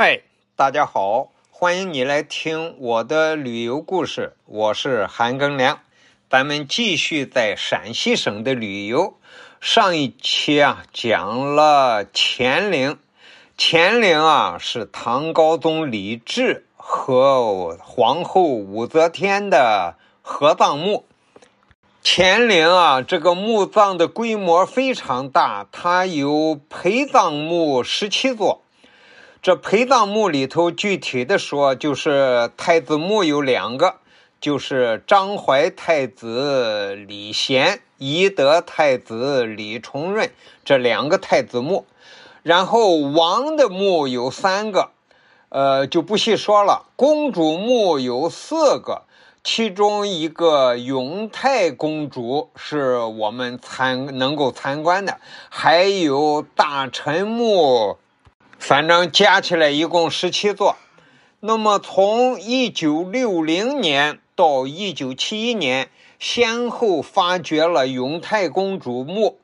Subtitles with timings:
[0.00, 0.20] 嗨，
[0.54, 5.80] 大家好，欢迎你来听我的旅游故事，我是韩庚良。
[6.30, 9.14] 咱们继续在陕西省的旅游。
[9.60, 12.96] 上一期啊，讲了乾陵。
[13.58, 21.06] 乾陵啊，是唐高宗李治和皇后武则天的合葬墓。
[22.04, 28.62] 乾陵啊，这个墓葬的规模非常大，它有陪葬墓十七座。
[29.40, 33.94] 这陪葬墓里头，具体的说，就是太子墓有两个，
[34.40, 40.28] 就是张怀太子李贤、懿德太子李重润
[40.64, 41.86] 这两个太子墓。
[42.42, 44.90] 然后王的墓有三个，
[45.50, 46.86] 呃，就不细说了。
[46.96, 49.02] 公主墓有四个，
[49.44, 55.18] 其中一个永泰公主是我们参能够参观的，
[55.48, 57.98] 还有大臣墓。
[58.58, 60.76] 反正加起来一共十七座。
[61.40, 65.88] 那么从一九六零年到一九七一年，
[66.18, 69.38] 先后发掘了永泰公主墓、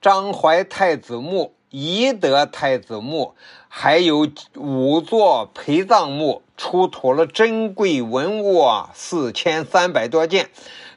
[0.00, 3.34] 张怀太子墓、懿德太子墓，
[3.68, 10.50] 还有五座陪葬墓，出土了珍贵文物啊四千三百多件，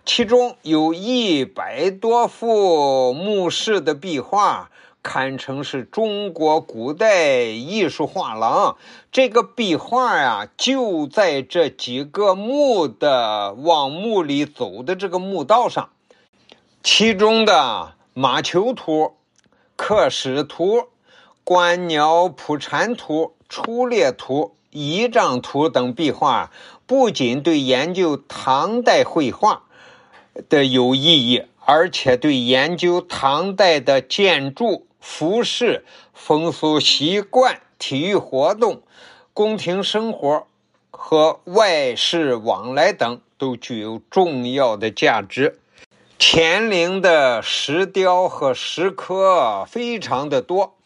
[0.05, 4.69] 其中有一百多幅墓室的壁画。
[5.03, 8.77] 堪称是中国古代艺术画廊。
[9.11, 15.89] 这个壁画呀，就在这几个墓的往墓里走的这个墓道上。
[16.81, 19.15] 其中的马球图、
[19.75, 20.87] 刻石图、
[21.43, 26.49] 观鸟扑蝉图、出猎图、仪仗图等壁画，
[26.87, 29.63] 不仅对研究唐代绘画
[30.47, 34.87] 的有意义，而且对研究唐代的建筑。
[35.05, 38.81] 服饰、风俗习惯、体育活动、
[39.33, 40.47] 宫廷生活
[40.91, 45.59] 和外事往来等都具有重要的价值。
[46.17, 50.77] 乾陵的石雕和石刻非常的多，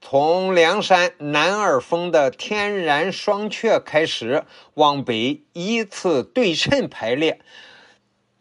[0.00, 4.44] 从梁山南二峰的天然双阙开始，
[4.74, 7.40] 往北依次对称排列。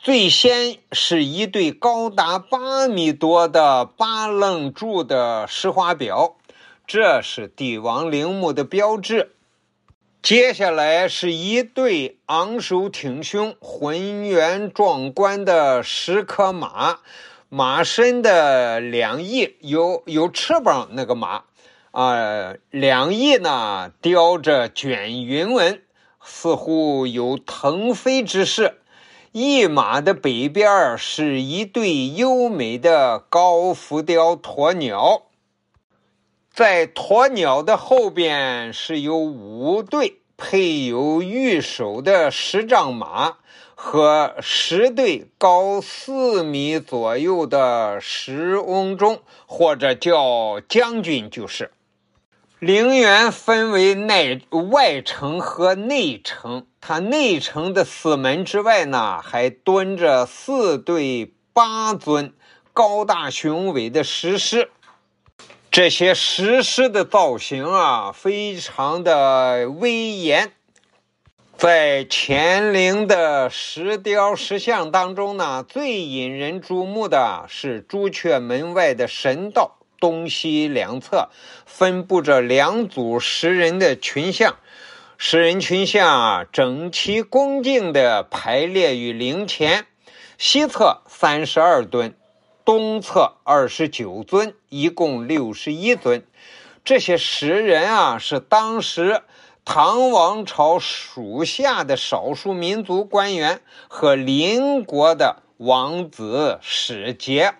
[0.03, 6.35] 最先是一对高达八米多的八楞柱的石花表，
[6.85, 9.31] 这是帝王陵墓的标志。
[10.21, 16.97] 接下来是一对昂首挺胸、浑圆壮观的石刻马，
[17.47, 21.43] 马身的两翼有有翅膀，那个马
[21.91, 25.81] 啊，两翼呢雕着卷云纹，
[26.21, 28.81] 似乎有腾飞之势。
[29.35, 35.23] 一马的北边是一对优美的高浮雕鸵鸟，
[36.51, 43.37] 在鸵鸟的后边是有五对配有玉手的十丈马
[43.73, 51.71] 和十对高四米左右的石翁钟，或者叫将军，就是。
[52.63, 54.41] 陵园分为内
[54.71, 56.65] 外城和内城。
[56.79, 62.33] 它内城的四门之外呢，还蹲着四对八尊
[62.71, 64.69] 高大雄伟的石狮。
[65.69, 70.53] 这些石狮的造型啊，非常的威严。
[71.57, 79.79] 在乾陵的石雕石像当中呢，最引人注目的是朱雀门外的神道。
[80.03, 81.29] 东西两侧
[81.65, 84.57] 分布着两组石人的群像，
[85.17, 89.85] 石人群像整齐恭敬地排列于陵前。
[90.37, 92.15] 西侧三十二尊，
[92.65, 96.25] 东侧二十九尊，一共六十一尊。
[96.83, 99.21] 这些石人啊，是当时
[99.63, 107.53] 唐王朝属下的少数民族官员和邻国的王子使节。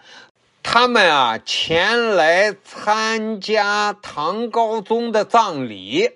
[0.64, 6.12] 他们啊，前来参加唐高宗的葬礼。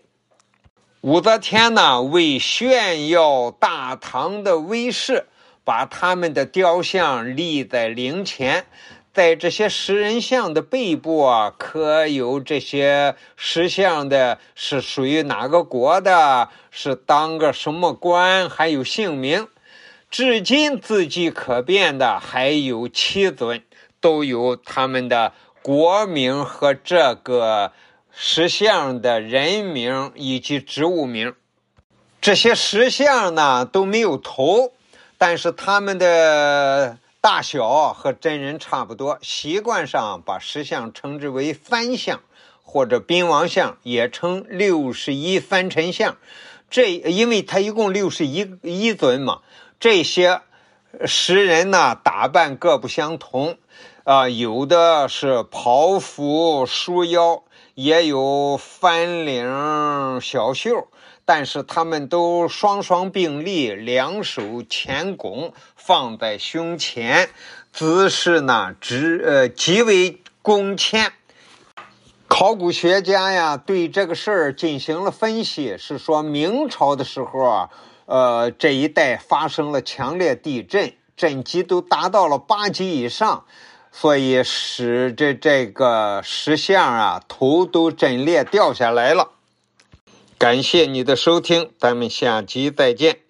[1.01, 5.27] 武则天呢，为炫耀大唐的威势，
[5.65, 8.65] 把他们的雕像立在陵前。
[9.13, 19.47] 在这些石人像的背部啊，刻有这些石像的是属于哪个国的，是当个什么官，还有姓名。
[20.09, 23.61] 至今字迹可辨的还有七尊。
[23.99, 27.71] 都有他们的国名和这个
[28.11, 31.35] 石像的人名以及植物名。
[32.19, 34.73] 这些石像呢都没有头，
[35.17, 39.19] 但是它们的大小和真人差不多。
[39.21, 42.21] 习惯上把石像称之为“翻像”
[42.63, 46.17] 或者宾王像，也称六十一翻陈像。
[46.69, 49.41] 这因为它一共六十一一尊嘛，
[49.79, 50.41] 这些
[51.05, 53.57] 十人呢打扮各不相同，
[54.03, 57.43] 啊，有的是袍服束腰，
[57.75, 60.87] 也有翻领小袖，
[61.23, 67.29] 但是他们都双双并立，两手前拱放在胸前，
[67.71, 71.11] 姿势呢直呃极为恭谦。
[72.27, 77.69] 考古学家呀，对这个事儿进行了分析，是说明朝的时候啊，
[78.07, 83.43] 呃，这一带发生了强烈地震，震级都达到了八级以上，
[83.91, 89.31] 所以使这这个石像啊头都震裂掉下来了。
[90.37, 93.26] 感谢你的收听，咱们下集再见。